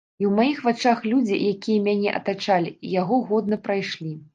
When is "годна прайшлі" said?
3.33-4.23